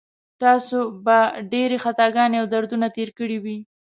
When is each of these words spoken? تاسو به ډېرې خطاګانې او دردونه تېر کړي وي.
تاسو 0.41 0.79
به 1.05 1.17
ډېرې 1.51 1.77
خطاګانې 1.83 2.37
او 2.41 2.45
دردونه 2.53 2.87
تېر 2.95 3.09
کړي 3.19 3.37
وي. 3.43 3.57